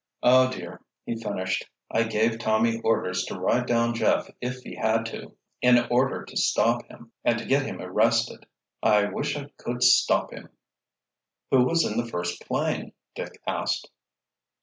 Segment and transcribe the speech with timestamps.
[0.23, 1.69] "Oh, dear," he finished.
[1.91, 6.35] "I gave Tommy orders to ride down Jeff if he had to, in order to
[6.37, 8.47] stop him, and to get him arrested.
[8.81, 10.49] I wish I could stop him!"
[11.51, 13.91] "Who was in the first 'plane?" Dick asked.